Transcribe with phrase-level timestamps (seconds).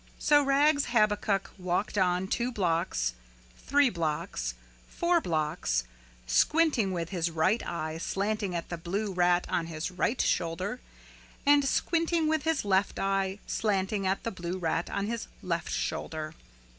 [0.17, 3.13] So Rags Habakuk walked on two blocks,
[3.67, 4.55] three blocks,
[4.89, 5.83] four blocks,
[6.25, 10.79] squinting with his right eye slanting at the blue rat on his right shoulder
[11.45, 16.33] and squinting with his left eye slanting at the blue rat on his left shoulder.